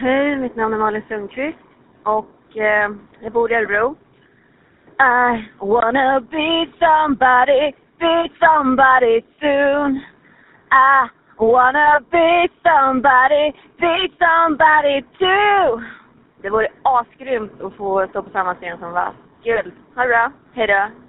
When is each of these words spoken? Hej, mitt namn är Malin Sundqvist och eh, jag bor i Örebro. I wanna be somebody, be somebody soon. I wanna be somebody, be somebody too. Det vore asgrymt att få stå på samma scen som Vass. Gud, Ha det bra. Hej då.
Hej, 0.00 0.36
mitt 0.36 0.56
namn 0.56 0.74
är 0.74 0.78
Malin 0.78 1.02
Sundqvist 1.08 1.58
och 2.02 2.56
eh, 2.56 2.90
jag 3.20 3.32
bor 3.32 3.52
i 3.52 3.54
Örebro. 3.54 3.96
I 5.00 5.48
wanna 5.58 6.20
be 6.20 6.66
somebody, 6.78 7.72
be 7.98 8.30
somebody 8.40 9.22
soon. 9.40 9.96
I 10.70 11.08
wanna 11.38 12.00
be 12.10 12.48
somebody, 12.62 13.52
be 13.80 14.08
somebody 14.18 15.02
too. 15.18 15.82
Det 16.42 16.50
vore 16.50 16.68
asgrymt 16.82 17.60
att 17.60 17.74
få 17.74 18.06
stå 18.10 18.22
på 18.22 18.30
samma 18.30 18.54
scen 18.54 18.78
som 18.78 18.92
Vass. 18.92 19.14
Gud, 19.44 19.72
Ha 19.94 20.02
det 20.02 20.08
bra. 20.08 20.32
Hej 20.52 20.66
då. 20.66 20.86